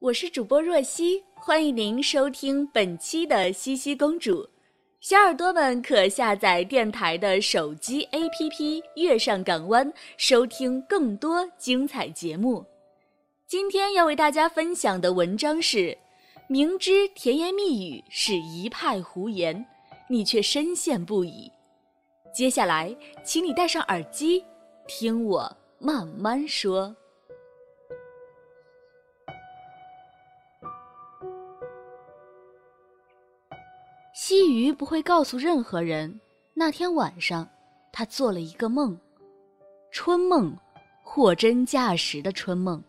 [0.00, 4.48] 我是主播若曦，欢迎您收听本期的西西公主。
[4.98, 9.86] 小耳朵们可下载电台的手机 APP《月上港湾》，
[10.16, 12.64] 收听更多精彩节目。
[13.46, 15.94] 今天要为大家分享的文章是：
[16.48, 19.62] 明知甜言蜜语是一派胡言，
[20.08, 21.52] 你却深陷不已。
[22.32, 24.42] 接下来，请你戴上耳机，
[24.88, 26.96] 听我慢慢说。
[34.30, 36.20] 西鱼不会告诉任何人，
[36.54, 37.44] 那天晚上，
[37.92, 38.96] 他做了一个梦，
[39.90, 40.56] 春梦，
[41.02, 42.80] 货真价实的春梦。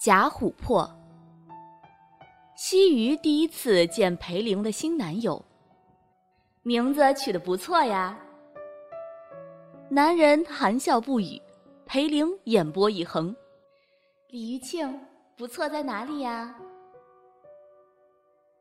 [0.00, 0.88] 假琥珀。
[2.54, 5.44] 西鱼第一次见裴玲的新男友，
[6.62, 8.16] 名字取得不错呀。
[9.88, 11.42] 男人含笑不语，
[11.84, 13.34] 裴玲眼波一横，
[14.28, 14.96] 李玉庆，
[15.36, 16.54] 不错在哪里呀？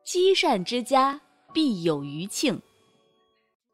[0.03, 1.19] 积善之家
[1.53, 2.61] 必有余庆。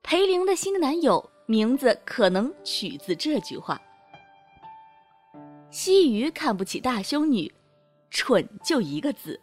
[0.04, 3.82] 裴玲的新男友名字可能取自这句话。
[5.72, 7.52] 西鱼看不起大胸女，
[8.12, 9.40] 蠢就一个字，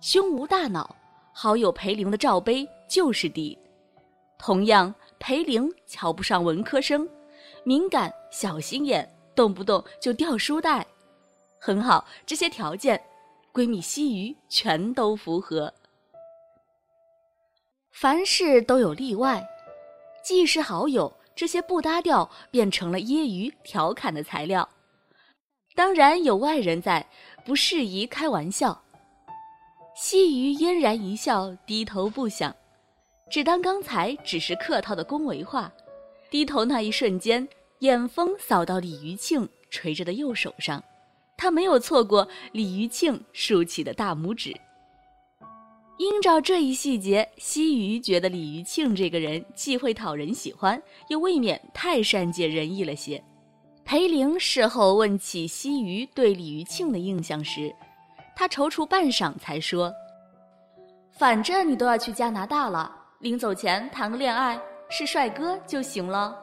[0.00, 0.96] 胸无大脑。
[1.32, 3.56] 好友裴玲的罩杯就是低。
[4.38, 7.08] 同样，裴玲瞧不上文科生，
[7.62, 10.86] 敏感、小心眼，动不动就掉书袋。
[11.58, 13.02] 很好，这些条件，
[13.52, 15.72] 闺蜜西鱼全都符合。
[18.00, 19.46] 凡事都有例外，
[20.24, 24.66] 既是好友，这些不搭调变成了揶揄调侃的材料。
[25.74, 27.06] 当然有外人在，
[27.44, 28.82] 不适宜开玩笑。
[29.94, 32.56] 西鱼嫣然一笑，低头不想，
[33.30, 35.70] 只当刚才只是客套的恭维话。
[36.30, 37.46] 低头那一瞬间，
[37.80, 40.82] 眼风扫到李余庆垂着的右手上，
[41.36, 44.58] 他没有错过李余庆竖起的大拇指。
[46.00, 53.22] 因照这一细节，西鱼觉得李余庆这个人既会讨人喜欢，又未免太善解人意了些。
[53.84, 57.70] 裴玲事后问起西鱼对李余庆的印象时，
[58.34, 59.92] 他踌躇半晌才说
[61.12, 66.34] ：“反正你都要去加拿大了，临走前谈个恋爱，是帅哥就行了。”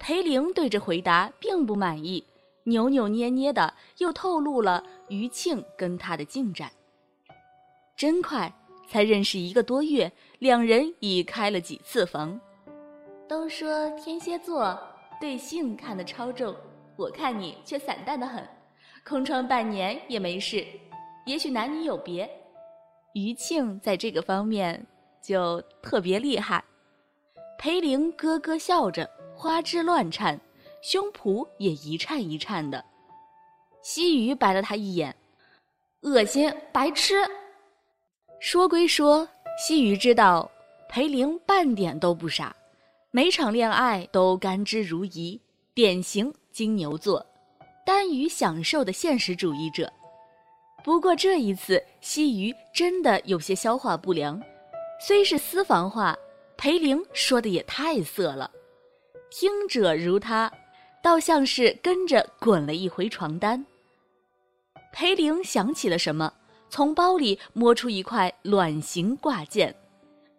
[0.00, 2.24] 裴玲对这回答并不满意，
[2.64, 6.72] 扭扭捏捏的又透露了余庆跟他的进展。
[7.96, 8.52] 真快，
[8.86, 12.38] 才认识一个多月，两人已开了几次房。
[13.26, 14.78] 都说天蝎座
[15.18, 16.54] 对性看得超重，
[16.94, 18.46] 我看你却散淡的很，
[19.02, 20.66] 空窗半年也没事。
[21.24, 22.30] 也许男女有别，
[23.14, 24.86] 余庆在这个方面
[25.22, 26.62] 就特别厉害。
[27.58, 30.38] 裴玲咯咯笑着，花枝乱颤，
[30.82, 32.84] 胸脯也一颤一颤的。
[33.82, 35.16] 西鱼白了他一眼，
[36.02, 37.14] 恶心，白痴。
[38.38, 40.50] 说归说，西鱼知道
[40.88, 42.54] 裴玲半点都不傻，
[43.10, 45.38] 每场恋爱都甘之如饴，
[45.74, 47.24] 典型金牛座，
[47.84, 49.90] 耽于享受的现实主义者。
[50.84, 54.40] 不过这一次，西鱼真的有些消化不良。
[55.00, 56.16] 虽是私房话，
[56.56, 58.50] 裴玲说的也太色了，
[59.30, 60.52] 听者如他，
[61.02, 63.64] 倒像是跟着滚了一回床单。
[64.92, 66.32] 裴玲想起了什么？
[66.68, 69.74] 从包里摸出一块卵形挂件，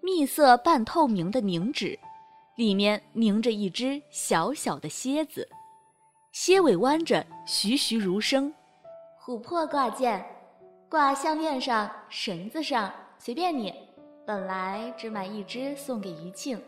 [0.01, 1.97] 蜜色半透明的凝脂，
[2.55, 5.47] 里面凝着一只小小的蝎子，
[6.31, 8.53] 蝎尾弯着，栩栩如生。
[9.23, 10.23] 琥珀挂件，
[10.89, 13.73] 挂项链上、绳子上，随便你。
[14.25, 16.61] 本来只买一只送给余庆，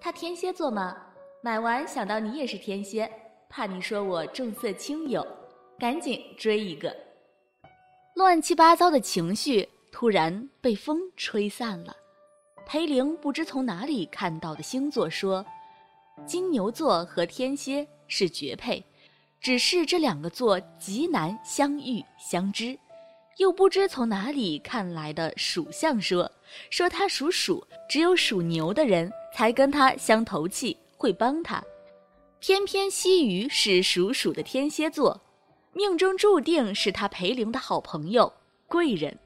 [0.00, 0.96] 他天蝎座嘛，
[1.42, 3.10] 买完想到你也是天蝎，
[3.48, 5.26] 怕你说我重色轻友，
[5.76, 6.94] 赶紧追一个。
[8.14, 11.96] 乱七八糟的情绪突然被风吹散了。
[12.64, 15.44] 裴玲不知从哪里看到的星座说，
[16.24, 18.82] 金牛座和天蝎是绝配，
[19.40, 22.78] 只是这两个座极难相遇相知，
[23.38, 26.30] 又不知从哪里看来的属相说，
[26.70, 31.60] 说他属鼠，只有属牛的人才跟他相投气，会帮他。
[32.38, 35.20] 偏偏西鱼是属鼠的天蝎座，
[35.74, 38.32] 命中注定是他裴灵的好朋友
[38.68, 39.18] 贵人。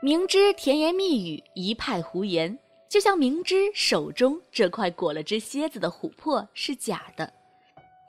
[0.00, 2.56] 明知甜言蜜语一派胡言，
[2.88, 7.30] 就像明知手中这块裹了只蝎子的琥珀是假的。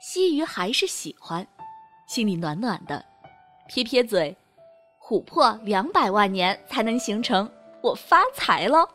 [0.00, 1.46] 西鱼还是喜欢，
[2.08, 3.04] 心里暖暖的，
[3.68, 4.36] 撇撇嘴，
[5.00, 7.50] 琥珀两百万年才能形成，
[7.82, 8.88] 我发财了。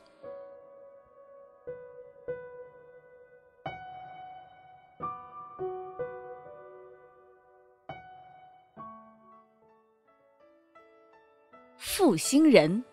[11.97, 12.83] 负心人，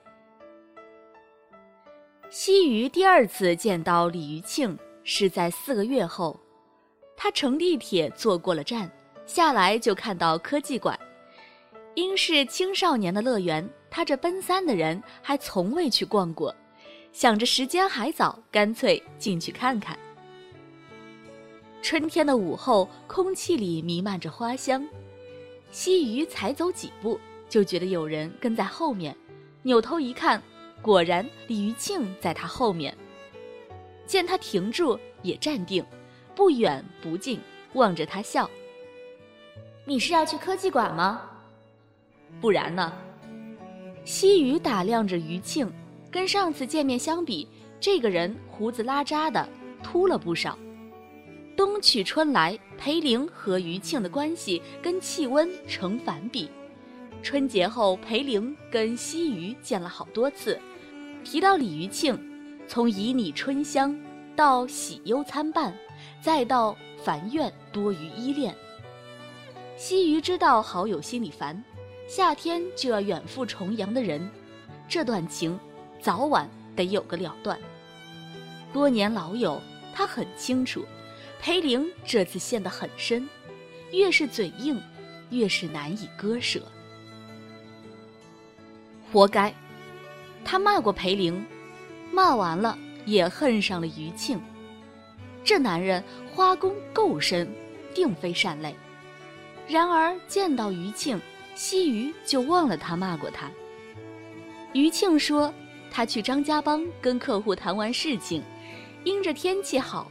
[2.30, 6.40] 西鱼第二次见到李余庆是在四个月后。
[7.14, 8.90] 他乘地铁坐过了站，
[9.26, 10.98] 下来就看到科技馆。
[11.94, 16.56] 因是青少年的乐园，他这奔三的人还从未去逛过，
[17.12, 19.98] 想着时间还早，干脆进去看看。
[21.82, 24.82] 春天的午后，空气里弥漫着花香。
[25.70, 29.16] 西鱼才走几步，就觉得有人跟在后面，
[29.62, 30.42] 扭头一看，
[30.82, 32.96] 果然李余庆在他后面。
[34.06, 35.84] 见他停住，也站定。
[36.34, 37.40] 不远不近，
[37.74, 38.50] 望着他笑。
[39.84, 41.22] 你是要去科技馆吗？
[42.40, 42.92] 不然呢？
[44.04, 45.72] 西雨打量着余庆，
[46.10, 47.48] 跟上次见面相比，
[47.78, 49.48] 这个人胡子拉碴的，
[49.82, 50.58] 秃了不少。
[51.56, 56.50] 冬去春来，裴玲和余庆的关系跟气温成反比。
[57.24, 60.60] 春节后，裴玲跟西鱼见了好多次，
[61.24, 62.14] 提到李余庆，
[62.68, 63.98] 从旖旎春香
[64.36, 65.74] 到喜忧参半。
[66.20, 68.54] 再到烦怨多于依恋，
[69.76, 71.62] 西鱼知道好友心里烦，
[72.06, 74.28] 夏天就要远赴重洋的人，
[74.86, 75.58] 这段情
[76.02, 77.58] 早晚得有个了断。
[78.72, 79.60] 多年老友，
[79.94, 80.84] 他很清楚，
[81.40, 83.26] 裴玲这次陷得很深，
[83.92, 84.78] 越是嘴硬，
[85.30, 86.60] 越是难以割舍。
[89.14, 89.54] 活该，
[90.44, 91.46] 他骂过裴玲，
[92.10, 92.76] 骂完了
[93.06, 94.40] 也恨上了余庆。
[95.44, 96.02] 这男人
[96.32, 97.48] 花功够深，
[97.94, 98.74] 定非善类。
[99.68, 101.20] 然而见到余庆，
[101.54, 103.48] 西鱼就忘了他骂过他。
[104.72, 105.54] 余庆说，
[105.92, 108.42] 他去张家浜跟客户谈完事情，
[109.04, 110.10] 因着天气好，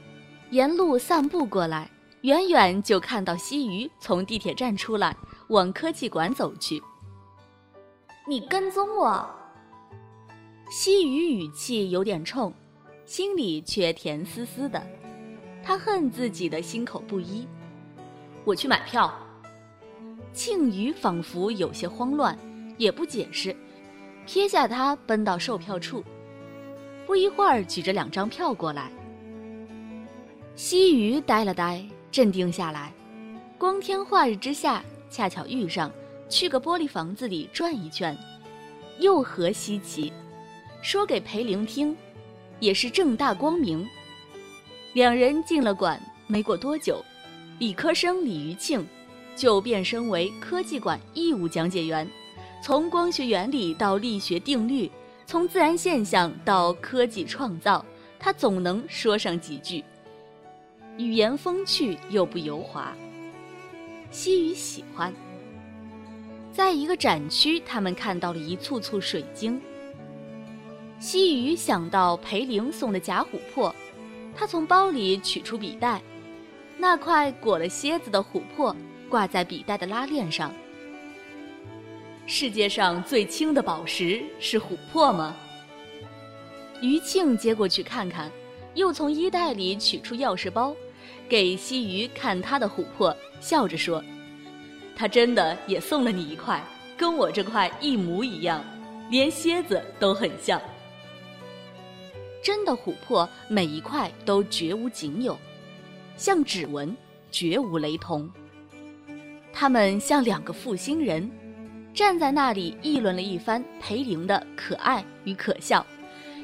[0.52, 1.92] 沿路散步过来，
[2.22, 5.14] 远远就看到西鱼从地铁站出来，
[5.50, 6.82] 往科技馆走去。
[8.26, 9.30] 你跟踪我？
[10.70, 12.54] 西鱼语气有点冲，
[13.06, 14.82] 心里却甜丝丝的。
[15.62, 17.46] 他恨自己的心口不一。
[18.46, 19.14] 我去买票。
[20.32, 22.38] 庆余仿佛有些慌乱，
[22.78, 23.54] 也不解释，
[24.26, 26.02] 撇下他奔到售票处。
[27.06, 28.90] 不一会儿，举着两张票过来。
[30.56, 32.94] 西鱼呆了呆，镇定下来。
[33.58, 35.92] 光天化日之下，恰巧遇上，
[36.34, 38.18] 去个玻璃房子里转一圈，
[38.98, 40.12] 又何稀奇？
[40.82, 41.96] 说给裴玲听，
[42.60, 43.88] 也是正大光明。
[44.94, 47.06] 两人进了馆，没过多久，
[47.60, 48.84] 理科生李余庆
[49.36, 52.10] 就变身为科技馆义务讲解员，
[52.64, 54.90] 从光学原理到力学定律，
[55.28, 57.86] 从自然现象到科技创造，
[58.18, 59.84] 他总能说上几句。
[60.98, 62.92] 语言风趣又不油滑，
[64.10, 65.14] 西雨喜欢。
[66.54, 69.60] 在一个展区，他们看到了一簇簇水晶。
[71.00, 73.74] 西雨想到裴玲送的假琥珀。
[74.36, 76.02] 他从包里取出笔袋，
[76.78, 78.76] 那块裹了蝎子的琥珀
[79.10, 80.54] 挂在笔袋的拉链上。
[82.26, 85.36] 世界上最轻的宝石是琥珀吗？
[86.82, 88.32] 余庆接过去看看，
[88.74, 90.76] 又从衣袋里取出钥匙包，
[91.30, 94.04] 给西鱼看他的琥珀，笑着说
[94.96, 96.64] ：“他真的也送了你一块，
[96.98, 98.64] 跟我这块一模一样，
[99.10, 100.62] 连蝎子都很像。”
[102.44, 105.38] 真的琥珀，每一块都绝无仅有，
[106.18, 106.96] 像指纹，
[107.32, 108.30] 绝无雷同。
[109.54, 111.30] 他们像两个负心人，
[111.94, 115.86] 站在那里议论了一番裴玲的可爱与可笑，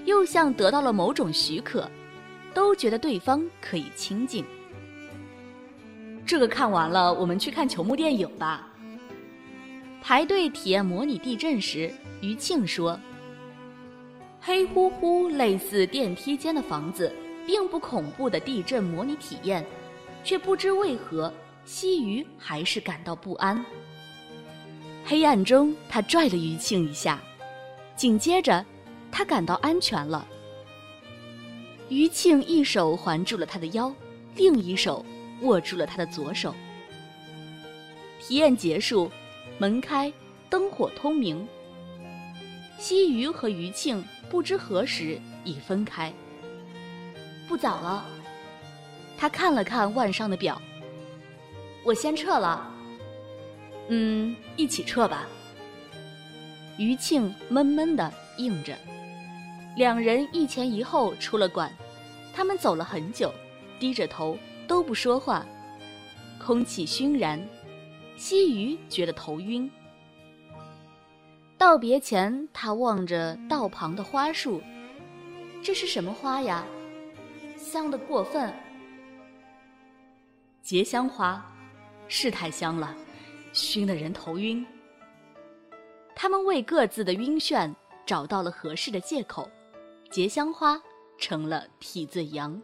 [0.06, 1.89] 又像得到了某种许可，
[2.53, 4.46] 都觉得对方可以亲近。
[6.29, 8.67] 这个看完了，我们去看球幕电影吧。
[10.00, 13.00] 排队体验模拟地震时，余庆说。
[14.39, 17.12] 黑乎乎、类似电梯间的房子，
[17.48, 19.65] 并不恐怖的地震模拟体验，
[20.24, 21.33] 却不知为何，
[21.65, 23.65] 西鱼还是感到不安。
[25.03, 27.19] 黑暗中，他拽了余庆一下，
[27.95, 28.63] 紧接着，
[29.12, 30.27] 他感到安全了。
[31.89, 33.91] 余庆一手环住了他的腰，
[34.36, 35.03] 另一手
[35.41, 36.53] 握住了他的左手。
[38.19, 39.10] 体验结束，
[39.58, 40.12] 门开，
[40.50, 41.48] 灯火通明。
[42.77, 46.13] 西鱼和余庆不知何时已分开。
[47.48, 48.05] 不早了，
[49.17, 50.62] 他看了看腕上的表。
[51.84, 52.72] 我先撤了。
[53.88, 55.27] 嗯，一起撤吧。
[56.77, 58.77] 余庆闷闷的应着。
[59.75, 61.74] 两人一前一后出了馆，
[62.34, 63.34] 他们走了很久，
[63.79, 64.38] 低着头
[64.70, 65.44] 都不说话。
[66.40, 67.44] 空气熏然，
[68.16, 69.70] 西鱼觉得头晕。
[71.58, 74.62] 道别前，他望着道旁的花树，
[75.64, 76.64] 这是什么花呀？
[77.58, 78.54] 香的过分。
[80.62, 81.44] 结香花，
[82.08, 82.96] 是太香了，
[83.52, 84.64] 熏得人头晕。
[86.16, 87.74] 他们为各自的晕眩
[88.06, 89.50] 找到了合适的借口，
[90.12, 90.80] 结香花
[91.18, 92.62] 成了替罪羊。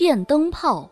[0.00, 0.88] 电灯泡。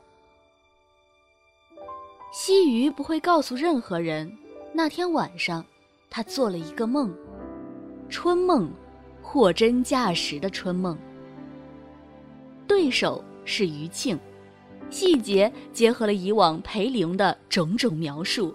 [2.31, 4.31] 西鱼不会告诉任何人，
[4.75, 5.65] 那天晚上，
[6.11, 7.11] 他做了一个梦，
[8.11, 8.71] 春梦，
[9.23, 10.95] 货真价实的春梦。
[12.67, 14.21] 对手是余庆，
[14.91, 18.55] 细节结合了以往裴玲的种种描述。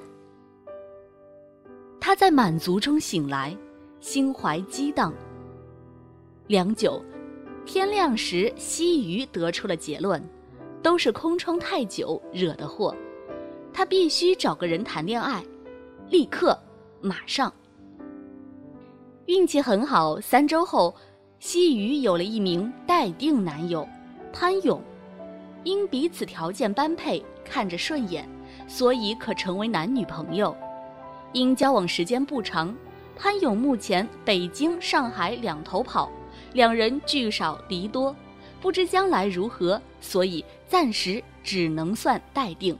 [1.99, 3.57] 他在满足中醒来，
[3.99, 5.11] 心怀激荡。
[6.45, 7.03] 良久，
[7.65, 10.23] 天亮时，西鱼得出了结论。
[10.83, 12.93] 都是空窗太久惹的祸，
[13.71, 15.41] 他必须找个人谈恋爱，
[16.09, 16.59] 立刻，
[16.99, 17.51] 马上。
[19.25, 20.93] 运气很好，三周后，
[21.39, 23.87] 西鱼有了一名待定男友，
[24.33, 24.81] 潘勇，
[25.63, 28.27] 因彼此条件般配，看着顺眼，
[28.67, 30.53] 所以可成为男女朋友。
[31.31, 32.75] 因交往时间不长，
[33.15, 36.11] 潘勇目前北京、上海两头跑，
[36.51, 38.13] 两人聚少离多。
[38.61, 42.75] 不知将来如何，所以暂时只能算待定。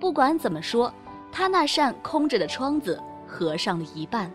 [0.00, 0.90] 不管怎么说，
[1.30, 4.32] 他那扇空着的窗子合上了一半。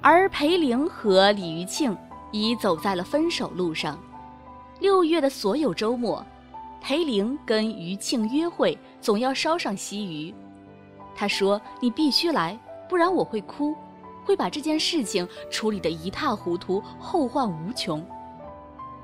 [0.00, 1.94] 而裴玲和李余庆
[2.32, 3.98] 已走在了分手路上。
[4.80, 6.24] 六月的所有周末，
[6.80, 10.34] 裴玲跟余庆约会，总要捎上西鱼。
[11.14, 12.58] 他说：“你必须来，
[12.88, 13.74] 不然我会哭，
[14.24, 18.02] 会把这件事情处理得一塌糊涂，后患无穷。”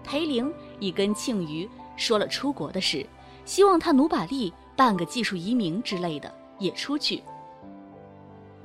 [0.03, 1.69] 裴玲已跟庆余
[2.01, 3.07] 说了出国的事，
[3.45, 7.23] 希望他努把力办个技术移民之类的，也出去。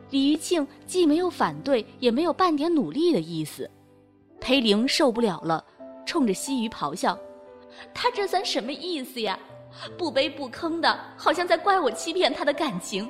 [0.10, 3.70] 李余庆既没有反对，也没有半点努力的意思。
[4.40, 5.64] 裴玲受不了了，
[6.06, 7.18] 冲着西鱼咆哮
[7.94, 9.38] ：“他这算什么意思呀？
[9.98, 13.10] 不卑不吭的，好像在怪我欺骗他的感情。”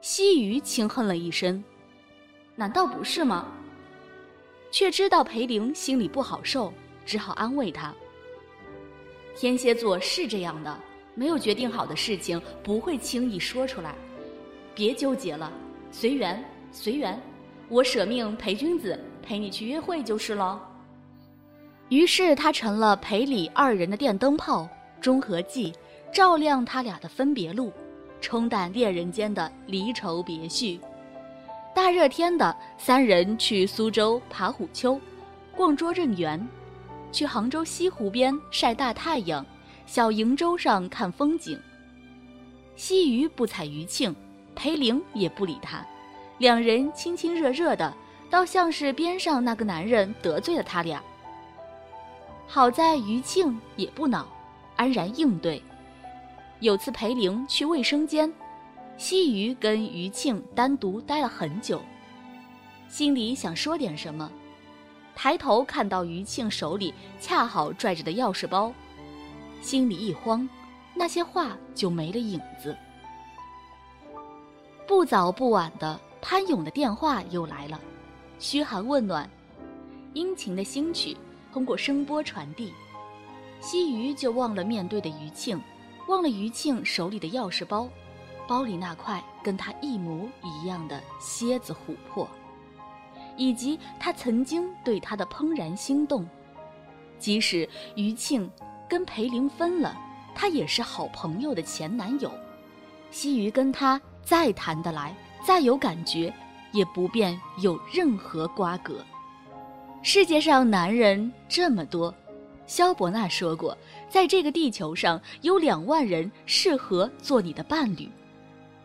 [0.00, 1.62] 西鱼轻哼了一声
[2.56, 3.46] ：“难道不是吗？”
[4.72, 6.72] 却知道裴玲心里不好受，
[7.06, 7.94] 只好安慰她。
[9.40, 10.76] 天蝎座是这样的，
[11.14, 13.94] 没有决定好的事情不会轻易说出来。
[14.74, 15.52] 别纠结了，
[15.92, 17.16] 随缘，随缘。
[17.68, 20.60] 我舍命陪君子，陪你去约会就是了。
[21.88, 24.68] 于是他成了裴李二人的电灯泡，
[25.00, 25.72] 中和剂，
[26.12, 27.72] 照亮他俩的分别路，
[28.20, 30.80] 冲淡恋人间的离愁别绪。
[31.72, 35.00] 大热天的，三人去苏州爬虎丘，
[35.54, 36.44] 逛拙政园，
[37.10, 39.44] 去杭州西湖边晒大太阳，
[39.86, 41.58] 小瀛洲上看风景。
[42.76, 44.14] 西鱼不睬余庆，
[44.54, 45.84] 裴玲也不理他，
[46.38, 47.92] 两人亲亲热热的，
[48.30, 51.02] 倒像是边上那个男人得罪了他俩。
[52.46, 54.26] 好在余庆也不恼，
[54.76, 55.62] 安然应对。
[56.60, 58.32] 有次裴玲去卫生间。
[58.96, 61.80] 西鱼跟余庆单独待了很久，
[62.88, 64.28] 心里想说点什么，
[65.20, 68.72] 抬头看到余庆手里恰好拽着的钥匙包，
[69.60, 70.48] 心里一慌，
[70.94, 72.76] 那些话就没了影子。
[74.86, 77.80] 不早不晚的，潘勇的电话又来了，
[78.38, 79.28] 嘘寒问暖，
[80.14, 81.16] 殷勤的新曲
[81.52, 82.72] 通过声波传递，
[83.60, 85.60] 西鱼就忘了面对的余庆，
[86.06, 87.88] 忘了余庆手里的钥匙包。
[88.46, 92.26] 包里那块跟他一模一样的蝎子琥珀，
[93.38, 96.28] 以及他曾经对他的怦然心动。
[97.18, 97.66] 即使
[97.96, 98.48] 余庆
[98.86, 99.98] 跟裴玲分了，
[100.34, 102.30] 他也是好朋友的前男友。
[103.10, 106.32] 西鱼跟他再谈得来，再有感觉，
[106.72, 109.02] 也不便有任何瓜葛。
[110.02, 112.14] 世界上男人这么多，
[112.66, 113.76] 萧伯纳说过，
[114.08, 118.08] 在这个地球上有两万人适合做你的伴侣。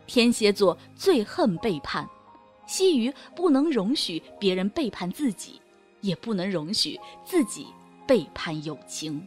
[0.07, 2.07] 天蝎座最恨背叛，
[2.65, 5.61] 西鱼不能容许别人背叛自己，
[6.01, 7.67] 也不能容许自己
[8.07, 9.25] 背叛友情。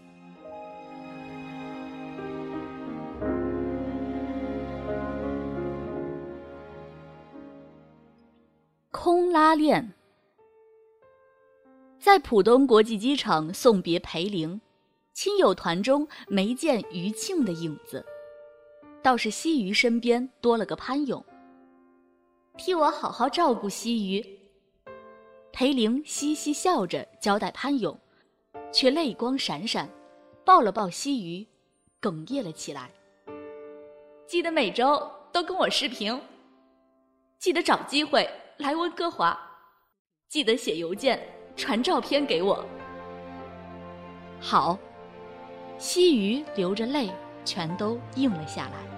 [8.90, 9.92] 空拉链。
[11.98, 14.60] 在浦东国际机场送别裴玲，
[15.12, 18.04] 亲友团中没见余庆的影子，
[19.02, 21.24] 倒是西鱼身边多了个潘勇。
[22.56, 24.24] 替我好好照顾西鱼。
[25.52, 27.98] 裴玲嘻嘻笑着交代潘勇，
[28.72, 29.88] 却泪光闪闪，
[30.44, 31.46] 抱了抱西鱼，
[32.00, 32.90] 哽咽了起来。
[34.26, 36.20] 记得每周都跟我视频，
[37.38, 38.28] 记得找机会。
[38.58, 39.38] 来温哥华，
[40.28, 41.20] 记得写邮件
[41.56, 42.64] 传照片给我。
[44.40, 44.78] 好，
[45.76, 47.10] 西鱼流着泪，
[47.44, 48.95] 全都应了下来。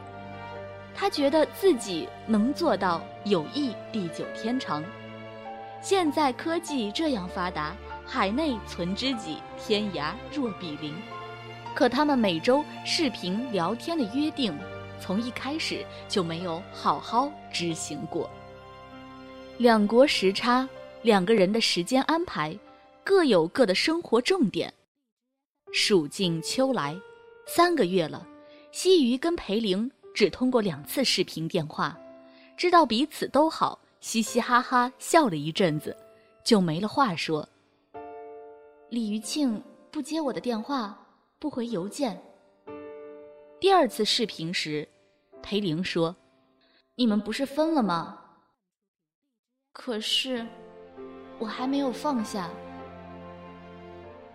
[1.00, 4.84] 他觉得自己能做到友谊地久天长。
[5.80, 7.72] 现在科技这样发达，
[8.04, 10.92] 海内存知己，天涯若比邻。
[11.72, 14.52] 可他们每周视频聊天的约定，
[15.00, 18.28] 从一开始就没有好好执行过。
[19.56, 20.68] 两国时差，
[21.02, 22.58] 两个人的时间安排
[23.04, 24.74] 各有各的生活重点。
[25.72, 26.98] 暑尽秋来，
[27.46, 28.26] 三个月了，
[28.72, 31.96] 西鱼跟裴玲只通过两次视频电话，
[32.56, 35.96] 知道彼此都好，嘻嘻哈哈笑了一阵子，
[36.42, 37.48] 就没了话说。
[38.88, 40.98] 李余庆不接我的电话，
[41.38, 42.20] 不回邮件。
[43.60, 44.88] 第二次视频时，
[45.40, 46.16] 裴玲说
[46.98, 48.18] ：“你们不是分了吗？”
[49.72, 50.44] 可是，
[51.38, 52.50] 我还没有放下。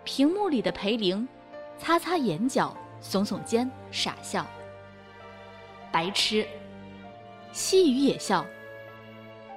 [0.02, 1.28] 屏幕里的裴玲，
[1.76, 4.46] 擦擦眼角，耸耸肩，傻笑。
[5.94, 6.44] 白痴。
[7.52, 8.44] 西雨也笑。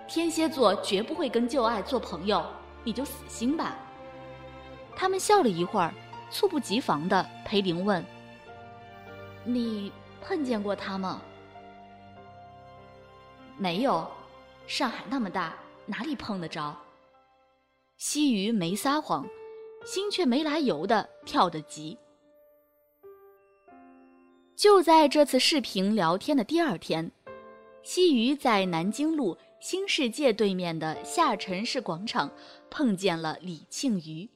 [0.07, 2.45] 天蝎座绝不会跟旧爱做朋友，
[2.83, 3.75] 你就死心吧。
[4.95, 5.91] 他们笑了一会儿，
[6.29, 8.05] 猝不及防的，裴玲问
[9.43, 11.19] ：“你碰见过他吗？”
[13.57, 14.07] 没有，
[14.67, 15.55] 上海那么大。
[15.87, 16.75] 哪里碰得着？
[17.97, 19.25] 西鱼没撒谎，
[19.85, 21.97] 心却没来由的跳得急。
[24.57, 27.11] 就在这次视频聊天的第二天，
[27.83, 32.31] 西鱼在南京路新世界对面的下沉式广场
[32.67, 34.27] 碰见了李庆余。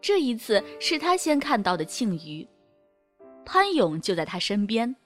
[0.00, 2.48] 这一次是他先看到的庆余，
[3.44, 4.96] 潘勇就在他身边，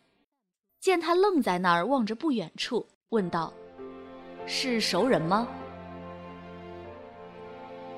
[0.79, 3.53] 见他愣在那儿望着不远处，问道。
[4.47, 5.49] 是熟人吗？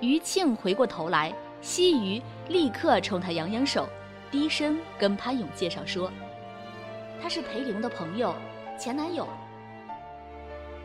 [0.00, 3.86] 余庆回过头来，西鱼立刻冲他扬扬手，
[4.30, 6.10] 低声跟潘勇介绍说
[7.22, 8.34] ：“他是裴玲的朋友，
[8.78, 9.26] 前男友。”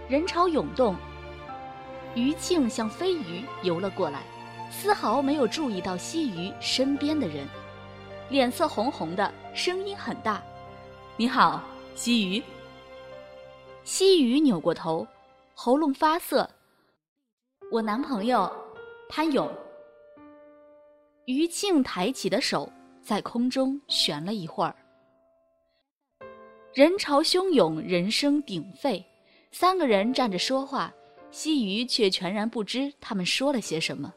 [0.08, 0.96] 人潮涌动，
[2.14, 4.22] 余庆像飞鱼游了过来，
[4.70, 7.48] 丝毫没有注意到西鱼身边的人，
[8.30, 10.44] 脸色红红的，声音很大
[11.18, 11.64] ：“你好，
[11.96, 12.44] 西鱼。”
[13.84, 15.08] 西鱼扭过头。
[15.58, 16.50] 喉咙发涩。
[17.72, 18.52] 我男朋友
[19.08, 19.50] 潘勇。
[21.24, 22.70] 余庆抬起的手
[23.02, 24.76] 在空中悬了一会儿。
[26.76, 29.02] 人潮汹涌，人声鼎沸，
[29.54, 30.94] 三个人站着说话，
[31.32, 34.14] 西鱼却全然不知他们说了些什么。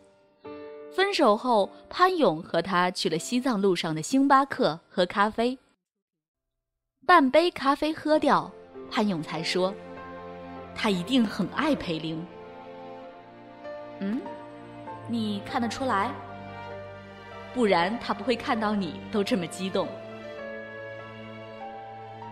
[0.90, 5.57] 分手后，潘勇和他去了西藏路上的星巴克喝咖啡。
[7.07, 8.51] 半杯咖啡喝掉，
[8.90, 9.73] 潘勇才说。
[10.75, 12.27] 他一定很爱裴玲。
[14.01, 14.21] 嗯，
[15.07, 16.12] 你看得出来？
[17.55, 19.87] 不然他不会看到你都这么激动。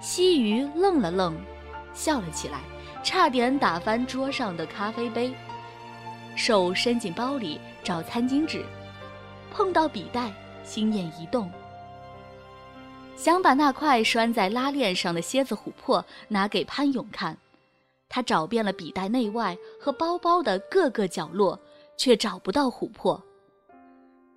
[0.06, 1.36] 西鱼愣了愣，
[1.92, 2.60] 笑了起来，
[3.02, 5.34] 差点打翻桌上的咖啡杯，
[6.36, 8.64] 手伸进包里找餐巾纸，
[9.50, 11.50] 碰到笔袋，心念一动，
[13.16, 17.36] 想把那块拴在拉链上的蝎子琥珀拿给潘勇看。
[18.08, 21.58] 他找遍了笔袋内外和包包的各个角落，
[21.96, 23.20] 却找不到琥珀。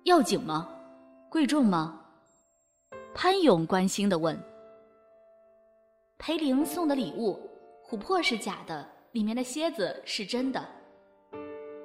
[0.02, 0.68] 要紧吗？
[1.28, 2.00] 贵重吗？
[3.14, 4.36] 潘勇关心地问。
[6.20, 7.40] 裴玲送的礼物，
[7.82, 10.62] 琥珀是假的，里面的蝎子是真的。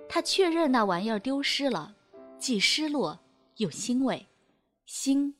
[0.09, 1.95] 他确认那玩意儿丢失了，
[2.37, 3.17] 既失落
[3.55, 4.27] 又欣慰，
[4.85, 5.33] 心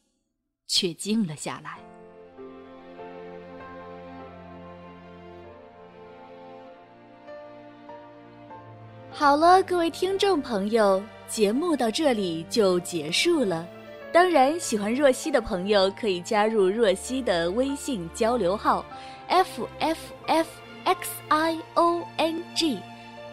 [0.65, 1.77] 却静了下来。
[9.11, 13.67] 好了，各位听众朋友，节目到这里就结束了。
[14.15, 18.85] 当然，喜欢若曦的朋友可以加入若曦的微信交流号
[19.27, 20.47] ，f f f
[20.85, 22.79] x i o n g，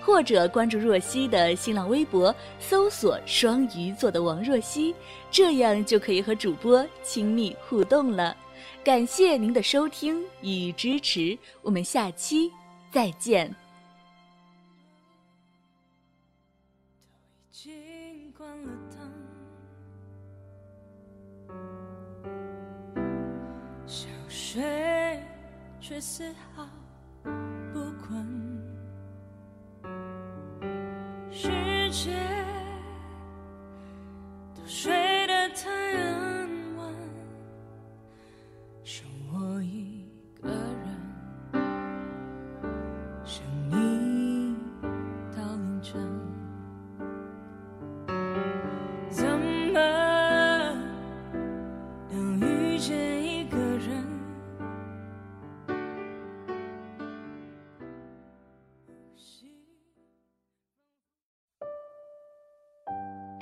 [0.01, 4.93] 或者关注若曦的新浪微博，搜索“双鱼座的王若曦”，
[5.31, 8.37] 这样就可以和主播亲密互动了。
[8.83, 12.51] 感谢您的收听与支持，我们下期
[12.91, 13.55] 再见。
[18.37, 19.13] 关了灯。
[25.93, 26.67] 却是好